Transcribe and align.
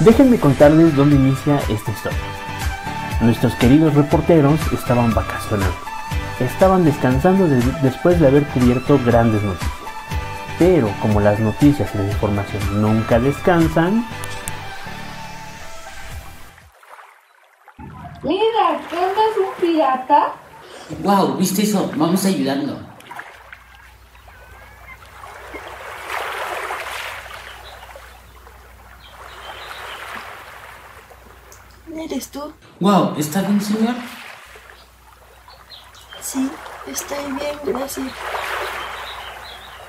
Déjenme 0.00 0.38
contarles 0.38 0.94
dónde 0.94 1.16
inicia 1.16 1.58
esta 1.68 1.90
historia. 1.90 2.18
Nuestros 3.20 3.54
queridos 3.56 3.94
reporteros 3.94 4.60
estaban 4.72 5.12
vacacionando. 5.12 5.74
Estaban 6.38 6.84
descansando 6.84 7.48
después 7.82 8.20
de 8.20 8.28
haber 8.28 8.46
cubierto 8.46 9.00
grandes 9.04 9.42
noticias. 9.42 9.72
Pero 10.56 10.88
como 11.02 11.20
las 11.20 11.40
noticias 11.40 11.92
y 11.94 11.98
la 11.98 12.04
información 12.04 12.80
nunca 12.80 13.18
descansan, 13.18 14.06
Mira, 18.22 18.80
¿qué 18.88 18.96
es 18.96 19.36
un 19.38 19.60
pirata? 19.60 20.32
Wow, 21.02 21.36
¿viste 21.36 21.62
eso? 21.62 21.90
Vamos 21.96 22.24
ayudando. 22.24 22.78
¿Eres 32.10 32.28
tú? 32.30 32.40
Wow, 32.80 33.14
¿está 33.18 33.42
bien, 33.42 33.60
señor? 33.60 33.94
Sí, 36.22 36.50
estoy 36.86 37.24
bien, 37.32 37.58
gracias. 37.66 38.06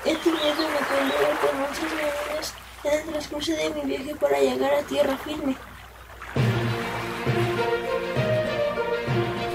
He 0.04 0.14
tenido 0.16 0.40
una 0.40 0.86
pelea 0.86 1.40
con 1.40 1.62
otros 1.62 1.92
marinos 1.94 2.54
en 2.84 2.92
el 2.92 3.04
transcurso 3.06 3.52
de 3.52 3.70
mi 3.70 3.80
viaje 3.82 4.14
para 4.16 4.38
llegar 4.38 4.70
a 4.74 4.82
tierra 4.82 5.16
firme. 5.24 5.56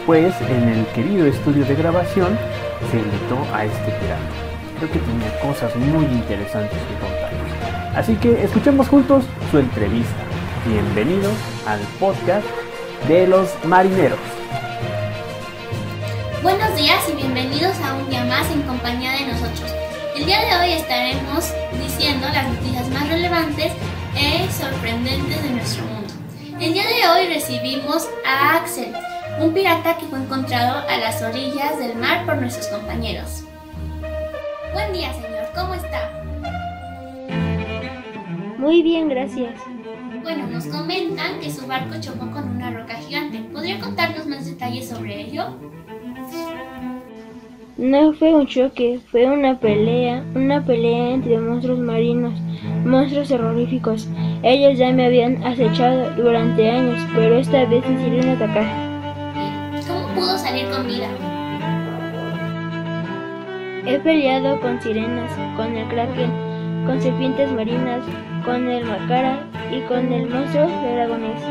Pues 0.07 0.33
en 0.41 0.69
el 0.69 0.87
querido 0.87 1.27
estudio 1.27 1.65
de 1.65 1.75
grabación 1.75 2.35
se 2.89 2.97
invitó 2.97 3.37
a 3.53 3.65
este 3.65 3.91
pirata. 3.91 4.21
Creo 4.79 4.91
que 4.91 4.99
tenía 4.99 5.39
cosas 5.39 5.75
muy 5.75 6.05
interesantes 6.05 6.79
que 6.79 6.93
contarnos. 6.99 7.95
Así 7.95 8.15
que 8.15 8.43
escuchemos 8.43 8.87
juntos 8.87 9.23
su 9.51 9.59
entrevista. 9.59 10.24
Bienvenidos 10.67 11.37
al 11.67 11.79
podcast 11.99 12.47
de 13.07 13.27
los 13.27 13.53
marineros. 13.65 14.17
Buenos 16.41 16.75
días 16.75 17.07
y 17.07 17.15
bienvenidos 17.17 17.79
a 17.81 17.93
un 17.93 18.09
día 18.09 18.25
más 18.25 18.49
en 18.49 18.63
compañía 18.63 19.11
de 19.11 19.27
nosotros. 19.27 19.71
El 20.15 20.25
día 20.25 20.39
de 20.39 20.55
hoy 20.55 20.71
estaremos 20.71 21.53
diciendo 21.79 22.25
las 22.33 22.47
noticias 22.47 22.89
más 22.89 23.07
relevantes 23.07 23.73
e 24.17 24.51
sorprendentes 24.51 25.43
de 25.43 25.49
nuestro 25.51 25.83
mundo. 25.85 26.11
El 26.59 26.73
día 26.73 26.87
de 26.87 27.09
hoy 27.09 27.27
recibimos 27.31 28.09
a 28.25 28.55
Axel, 28.55 28.91
un 29.39 29.53
pirata 29.53 29.95
que 29.97 30.07
fue 30.07 30.17
encontrado 30.17 30.83
a 30.89 30.97
las 30.97 31.21
orillas 31.21 31.77
del 31.77 31.95
mar 31.95 32.25
por 32.25 32.37
nuestros 32.37 32.65
compañeros. 32.69 33.43
Buen 34.73 34.93
día, 34.93 35.13
señor, 35.13 35.47
¿cómo 35.53 35.75
está? 35.75 36.23
Muy 38.57 38.81
bien, 38.81 39.09
gracias. 39.09 39.53
Bueno, 40.25 40.47
nos 40.47 40.65
comentan 40.65 41.39
que 41.39 41.51
su 41.51 41.67
barco 41.67 41.93
chocó 42.01 42.31
con 42.31 42.55
una 42.55 42.71
roca 42.71 42.95
gigante. 42.95 43.41
¿Podría 43.53 43.79
contarnos 43.79 44.25
más 44.25 44.43
detalles 44.47 44.89
sobre 44.89 45.21
ello? 45.21 45.43
No 47.77 48.11
fue 48.13 48.33
un 48.33 48.47
choque, 48.47 48.99
fue 49.11 49.27
una 49.27 49.59
pelea, 49.59 50.23
una 50.33 50.65
pelea 50.65 51.11
entre 51.11 51.37
monstruos 51.37 51.77
marinos, 51.77 52.33
monstruos 52.83 53.27
terroríficos. 53.27 54.07
Ellos 54.41 54.79
ya 54.79 54.91
me 54.91 55.05
habían 55.05 55.43
acechado 55.43 56.09
durante 56.15 56.71
años, 56.71 56.99
pero 57.13 57.37
esta 57.37 57.63
vez 57.65 57.87
decidieron 57.87 58.29
atacar. 58.29 58.65
¿Cómo 59.87 60.07
pudo 60.15 60.39
salir 60.39 60.65
con 60.69 60.87
vida? 60.87 61.07
He 63.85 63.99
peleado 63.99 64.59
con 64.59 64.81
sirenas, 64.81 65.31
con 65.55 65.77
el 65.77 65.87
kraken, 65.87 66.31
con 66.87 66.99
serpientes 66.99 67.51
marinas, 67.51 68.01
con 68.43 68.67
el 68.71 68.85
macara 68.85 69.45
y 69.71 69.81
con 69.87 70.11
el 70.11 70.29
monstruo 70.29 70.67
de 70.67 70.95
dragones. 70.95 71.41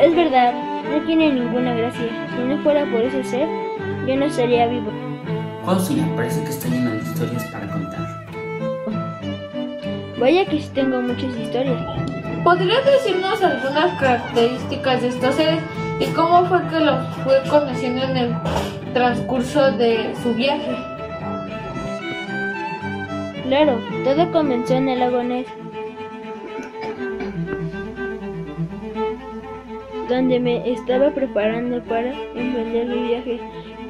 Es 0.00 0.14
verdad, 0.14 0.52
no 0.90 1.04
tiene 1.06 1.32
ninguna 1.32 1.74
gracia. 1.74 2.08
Si 2.34 2.42
no 2.42 2.58
fuera 2.62 2.84
por 2.90 3.00
ese 3.00 3.24
ser, 3.24 3.48
yo 4.06 4.16
no 4.16 4.26
estaría 4.26 4.66
vivo. 4.66 4.90
Señor, 5.80 6.08
parece 6.14 6.42
que 6.44 6.50
está 6.50 6.68
lleno 6.68 6.92
de 6.92 6.98
historias 6.98 7.44
para 7.46 7.66
contar. 7.66 8.26
Vaya 10.18 10.46
que 10.46 10.60
sí 10.60 10.70
tengo 10.72 11.02
muchas 11.02 11.36
historias. 11.36 11.82
¿Podrías 12.44 12.84
decirnos 12.84 13.42
algunas 13.42 14.00
características 14.00 15.02
de 15.02 15.08
estos 15.08 15.34
seres 15.34 15.60
y 15.98 16.06
cómo 16.14 16.44
fue 16.46 16.62
que 16.68 16.80
los 16.80 17.06
fue 17.24 17.42
conociendo 17.50 18.04
en 18.04 18.16
el 18.16 18.34
transcurso 18.94 19.72
de 19.72 20.14
su 20.22 20.32
viaje? 20.34 20.76
Claro, 23.48 23.78
todo 24.04 24.30
comenzó 24.32 24.74
en 24.74 24.88
el 24.88 25.00
lago 25.00 25.22
Ness, 25.22 25.46
donde 30.08 30.40
me 30.40 30.72
estaba 30.72 31.10
preparando 31.10 31.82
para 31.82 32.12
emprender 32.34 32.86
mi 32.86 33.08
viaje, 33.08 33.40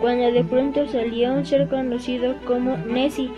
cuando 0.00 0.30
de 0.30 0.44
pronto 0.44 0.86
salió 0.88 1.32
un 1.32 1.44
ser 1.44 1.68
conocido 1.68 2.34
como 2.46 2.76
Nessie. 2.78 3.30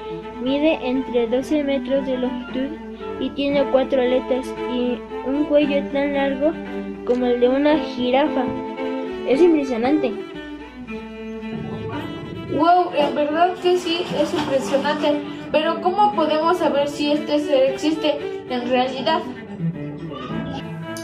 Mide 0.42 0.78
entre 0.82 1.26
12 1.26 1.64
metros 1.64 2.06
de 2.06 2.18
longitud 2.18 2.76
y 3.20 3.30
tiene 3.30 3.64
cuatro 3.72 4.00
aletas 4.00 4.46
y 4.72 4.98
un 5.26 5.44
cuello 5.44 5.82
tan 5.92 6.14
largo 6.14 6.52
como 7.04 7.26
el 7.26 7.40
de 7.40 7.48
una 7.48 7.78
jirafa. 7.78 8.44
Es 9.28 9.40
impresionante. 9.40 10.12
Wow, 12.56 12.92
en 12.96 13.14
verdad 13.14 13.54
que 13.62 13.76
sí, 13.76 14.04
es 14.20 14.32
impresionante. 14.32 15.20
Pero 15.52 15.80
¿cómo 15.80 16.14
podemos 16.14 16.58
saber 16.58 16.88
si 16.88 17.12
este 17.12 17.38
ser 17.38 17.72
existe 17.72 18.44
en 18.50 18.68
realidad? 18.68 19.20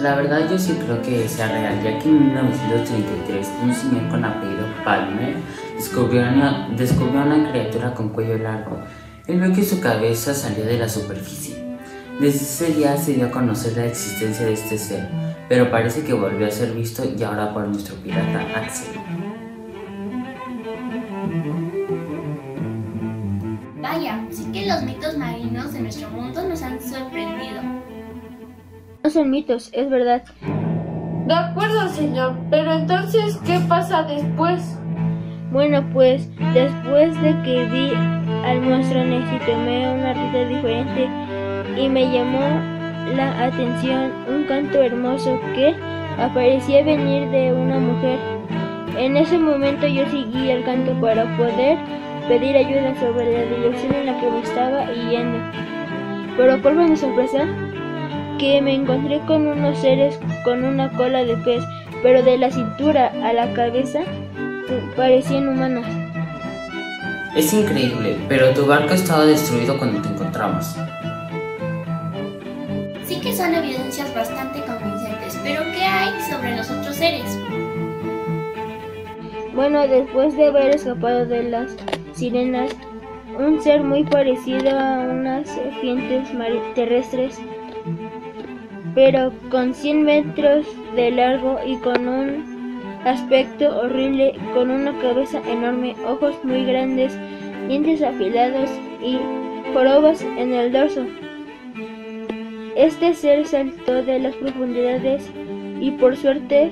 La 0.05 0.17
verdad 0.17 0.51
yo 0.51 0.59
sí 0.59 0.75
creo 0.85 1.01
que 1.01 1.27
sea 1.27 1.49
real, 1.49 1.83
ya 1.83 1.99
que 1.99 2.11
en 2.11 2.27
1933 2.27 3.49
un 3.63 3.75
señor 3.75 4.11
con 4.11 4.23
apellido 4.23 4.67
Palmer 4.85 5.35
descubrió 5.75 6.21
una, 6.21 6.69
descubrió 6.77 7.23
una 7.23 7.51
criatura 7.51 7.95
con 7.95 8.11
cuello 8.11 8.37
largo. 8.37 8.81
Él 9.27 9.41
vio 9.41 9.55
que 9.55 9.65
su 9.65 9.81
cabeza 9.81 10.35
salió 10.35 10.67
de 10.67 10.77
la 10.77 10.91
superficie. 10.91 11.79
Desde 12.21 12.37
ese 12.37 12.75
día 12.75 12.99
se 12.99 13.15
dio 13.15 13.29
a 13.29 13.31
conocer 13.31 13.79
la 13.79 13.87
existencia 13.87 14.45
de 14.45 14.53
este 14.53 14.77
ser, 14.77 15.09
pero 15.49 15.71
parece 15.71 16.05
que 16.05 16.13
volvió 16.13 16.47
a 16.49 16.51
ser 16.51 16.73
visto 16.73 17.03
y 17.03 17.23
ahora 17.23 17.55
por 17.55 17.67
nuestro 17.67 17.97
pirata 17.97 18.41
Axel. 18.57 19.01
Vaya, 23.81 24.23
sí 24.31 24.53
que 24.53 24.67
los 24.67 24.83
mitos 24.83 25.17
marinos 25.17 25.73
de 25.73 25.81
nuestro 25.81 26.11
mundo 26.11 26.47
nos 26.47 26.61
han 26.61 26.79
sorprendido. 26.79 27.74
No 29.05 29.11
son 29.11 29.29
mitos, 29.29 29.69
es 29.75 29.91
verdad. 29.91 30.23
De 31.27 31.35
acuerdo, 31.35 31.89
señor, 31.89 32.39
pero 32.49 32.73
entonces, 32.73 33.39
¿qué 33.45 33.61
pasa 33.69 34.03
después? 34.05 34.79
Bueno, 35.53 35.85
pues 35.93 36.27
después 36.55 37.21
de 37.21 37.35
que 37.43 37.67
vi 37.67 37.93
al 38.47 38.63
monstruo 38.63 39.03
tomé 39.45 39.93
una 39.93 40.15
ruta 40.15 40.49
diferente 40.49 41.11
y 41.79 41.87
me 41.87 42.11
llamó 42.11 42.49
la 43.15 43.45
atención 43.45 44.11
un 44.27 44.45
canto 44.45 44.83
hermoso 44.83 45.39
que 45.55 45.75
aparecía 46.19 46.83
venir 46.83 47.29
de 47.29 47.53
una 47.53 47.79
mujer. 47.79 48.19
En 48.97 49.19
ese 49.19 49.37
momento 49.39 49.87
yo 49.87 50.07
seguí 50.07 50.49
el 50.49 50.65
canto 50.65 50.99
para 50.99 51.25
poder 51.37 51.77
pedir 52.27 52.57
ayuda 52.57 52.95
sobre 52.99 53.31
la 53.35 53.55
dirección 53.55 53.95
en 53.97 54.07
la 54.07 54.19
que 54.19 54.31
me 54.31 54.41
estaba 54.41 54.91
yendo. 55.11 55.39
Pero 56.39 56.63
cuál 56.63 56.75
fue 56.77 56.89
mi 56.89 56.97
sorpresa? 56.97 57.47
Que 58.39 58.61
me 58.61 58.75
encontré 58.75 59.21
con 59.21 59.47
unos 59.47 59.79
seres 59.79 60.19
con 60.45 60.65
una 60.65 60.91
cola 60.91 61.25
de 61.25 61.37
pez, 61.39 61.65
pero 62.03 62.23
de 62.23 62.37
la 62.37 62.51
cintura 62.51 63.13
a 63.23 63.33
la 63.33 63.53
cabeza 63.55 64.01
parecían 64.97 65.49
humanas. 65.49 65.87
Es 67.37 67.53
increíble, 67.53 68.17
pero 68.29 68.51
tu 68.55 68.67
barco 68.67 68.95
estaba 68.95 69.25
destruido 69.25 69.77
cuando 69.79 70.01
te 70.03 70.09
encontramos. 70.09 70.77
Sí 73.05 73.21
que 73.21 73.35
son 73.35 73.55
evidencias 73.55 74.15
bastante 74.15 74.61
convincentes, 74.61 75.39
pero 75.43 75.63
¿qué 75.73 75.85
hay 75.85 76.13
sobre 76.31 76.57
los 76.57 76.71
otros 76.71 76.95
seres? 76.95 77.39
Bueno, 79.55 79.87
después 79.87 80.37
de 80.37 80.47
haber 80.47 80.75
escapado 80.75 81.27
de 81.27 81.45
las 81.45 81.77
sirenas, 82.13 82.71
un 83.39 83.61
ser 83.61 83.83
muy 83.83 84.05
parecido 84.05 84.79
a 84.79 85.01
unas 85.01 85.49
serpientes 85.49 86.29
terrestres, 86.75 87.41
pero 88.95 89.33
con 89.51 89.75
100 89.75 90.03
metros 90.03 90.67
de 90.95 91.11
largo 91.11 91.59
y 91.67 91.77
con 91.77 92.07
un 92.09 93.01
aspecto 93.05 93.81
horrible, 93.81 94.35
con 94.55 94.71
una 94.71 94.97
cabeza 94.99 95.41
enorme, 95.49 95.95
ojos 96.07 96.37
muy 96.45 96.65
grandes, 96.65 97.19
dientes 97.69 98.03
afilados 98.03 98.71
y 99.03 99.19
jorobas 99.73 100.23
en 100.23 100.53
el 100.53 100.73
dorso. 100.73 101.05
Este 102.77 103.15
ser 103.15 103.47
saltó 103.47 104.03
de 104.03 104.19
las 104.19 104.35
profundidades 104.37 105.31
y 105.81 105.91
por 105.93 106.17
suerte 106.17 106.71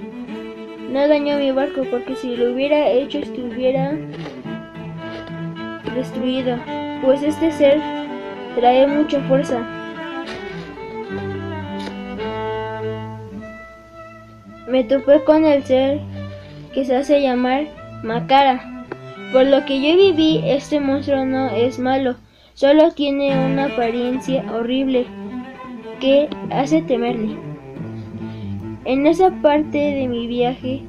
no 0.90 1.08
dañó 1.08 1.38
mi 1.38 1.50
barco 1.52 1.82
porque 1.90 2.16
si 2.16 2.36
lo 2.36 2.52
hubiera 2.52 2.88
hecho 2.88 3.18
estuviera 3.18 3.96
destruido, 5.94 6.56
pues 7.02 7.22
este 7.22 7.50
ser 7.52 7.80
trae 8.56 8.86
mucha 8.86 9.20
fuerza. 9.22 9.81
Me 14.72 14.84
topé 14.84 15.22
con 15.22 15.44
el 15.44 15.62
ser 15.64 16.00
que 16.72 16.86
se 16.86 16.96
hace 16.96 17.20
llamar 17.20 17.66
Macara. 18.02 18.86
Por 19.30 19.44
lo 19.44 19.66
que 19.66 19.82
yo 19.82 19.94
viví, 19.98 20.40
este 20.46 20.80
monstruo 20.80 21.26
no 21.26 21.50
es 21.50 21.78
malo, 21.78 22.16
solo 22.54 22.90
tiene 22.92 23.36
una 23.44 23.66
apariencia 23.66 24.42
horrible 24.50 25.04
que 26.00 26.26
hace 26.50 26.80
temerle. 26.80 27.36
En 28.86 29.06
esa 29.06 29.30
parte 29.42 29.76
de 29.76 30.08
mi 30.08 30.26
viaje 30.26 30.80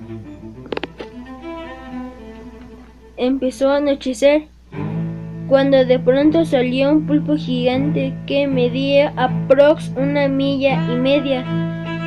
empezó 3.18 3.70
a 3.70 3.78
anochecer 3.78 4.44
cuando 5.50 5.84
de 5.84 6.00
pronto 6.00 6.46
salió 6.46 6.90
un 6.90 7.06
pulpo 7.06 7.36
gigante 7.36 8.14
que 8.28 8.48
medía 8.48 9.12
aprox 9.18 9.92
una 9.98 10.30
milla 10.30 10.82
y 10.90 10.96
media 10.96 11.44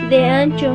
de 0.09 0.25
ancho 0.25 0.75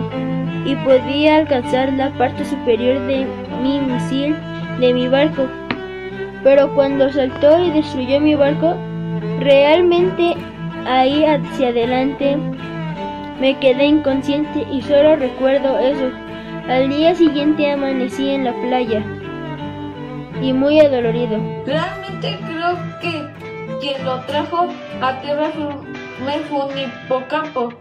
y 0.66 0.76
podía 0.76 1.38
alcanzar 1.38 1.92
la 1.94 2.10
parte 2.12 2.46
superior 2.46 3.00
de 3.08 3.26
mi 3.62 3.80
misil 3.80 4.36
de 4.80 4.94
mi 4.94 5.08
barco. 5.08 5.48
Pero 6.44 6.74
cuando 6.74 7.12
saltó 7.12 7.60
y 7.60 7.72
destruyó 7.72 8.20
mi 8.20 8.36
barco, 8.36 8.76
realmente 9.40 10.36
ahí 10.86 11.24
hacia 11.24 11.70
adelante 11.70 12.38
me 13.40 13.58
quedé 13.60 13.86
inconsciente 13.86 14.66
y 14.72 14.82
solo 14.82 15.16
recuerdo 15.16 15.80
eso. 15.80 16.12
Al 16.68 16.90
día 16.90 17.16
siguiente 17.16 17.72
amanecí 17.72 18.30
en 18.30 18.46
la 18.46 18.54
playa 18.54 19.04
y 20.42 20.54
muy 20.54 20.80
adolorido. 20.80 21.40
Realmente 21.66 22.40
creo 22.48 22.78
que 23.02 23.42
quien 23.80 24.06
lo 24.06 24.20
trajo 24.22 24.68
a 25.02 25.20
tierra 25.22 25.50
fue, 25.50 26.66
un 26.66 26.78
hipocampo. 26.78 27.74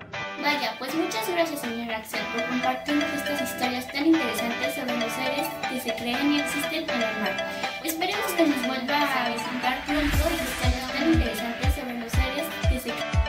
Vaya, 0.43 0.75
pues 0.79 0.95
muchas 0.95 1.29
gracias 1.29 1.61
señor 1.61 1.93
Axel 1.93 2.21
por 2.33 2.43
compartirnos 2.47 3.13
estas 3.13 3.43
historias 3.43 3.87
tan 3.89 4.07
interesantes 4.07 4.75
sobre 4.75 4.97
los 4.97 5.13
seres 5.13 5.47
que 5.69 5.81
se 5.81 5.95
creen 5.97 6.33
y 6.33 6.41
existen 6.41 6.85
en 6.85 7.03
el 7.03 7.21
mar. 7.21 7.51
Esperemos 7.85 8.33
que 8.37 8.47
nos 8.47 8.67
vuelva 8.67 9.03
a 9.03 9.29
visitar 9.29 9.85
pronto 9.85 10.07
historias 10.07 10.93
tan 10.93 11.13
interesantes 11.13 11.75
sobre 11.75 11.99
los 11.99 12.11
seres 12.13 12.47
que 12.71 12.81
se 12.81 12.91
creen. 12.91 13.21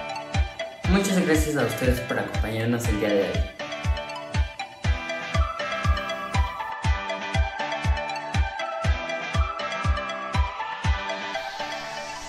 Muchas 0.90 1.26
gracias 1.26 1.58
a 1.58 1.66
ustedes 1.66 2.00
por 2.02 2.20
acompañarnos 2.20 2.88
el 2.88 3.00
día 3.00 3.10
de 3.10 3.22
hoy. 3.24 3.62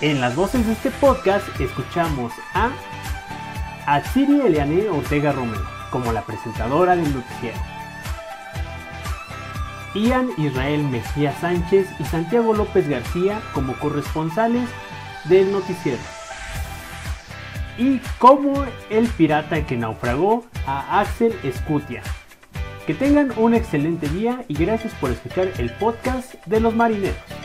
En 0.01 0.21
las 0.21 0.35
voces 0.35 0.67
de 0.67 0.73
este 0.73 0.91
podcast 0.91 1.47
escuchamos 1.61 2.33
a 2.55 2.73
Atsiri 3.87 4.41
Eliane 4.41 4.89
Ortega 4.89 5.33
Romero 5.33 5.67
como 5.91 6.13
la 6.13 6.23
presentadora 6.23 6.97
del 6.97 7.15
noticiero. 7.15 7.59
Ian 9.95 10.31
Israel 10.39 10.83
Mejía 10.85 11.33
Sánchez 11.39 11.89
y 12.01 12.05
Santiago 12.05 12.55
López 12.55 12.89
García 12.89 13.41
como 13.53 13.75
corresponsales 13.75 14.69
del 15.25 15.53
noticiero. 15.53 16.01
Y 17.77 17.99
como 18.19 18.65
el 18.91 19.07
pirata 19.09 19.67
que 19.67 19.77
naufragó 19.77 20.45
a 20.67 21.01
Axel 21.01 21.35
Escutia. 21.43 22.03
Que 22.87 22.95
tengan 22.95 23.33
un 23.37 23.55
excelente 23.55 24.09
día 24.09 24.45
y 24.49 24.55
gracias 24.55 24.95
por 24.95 25.11
escuchar 25.11 25.49
el 25.59 25.71
podcast 25.75 26.35
de 26.47 26.61
los 26.61 26.75
marineros. 26.75 27.42